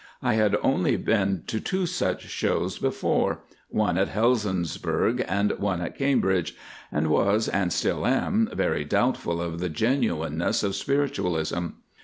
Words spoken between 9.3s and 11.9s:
of the genuineness of spiritualism.